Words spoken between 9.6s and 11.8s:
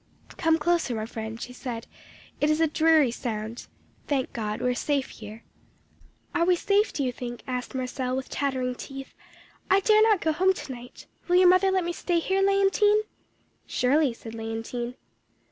'I dare not go home to night. Will your mother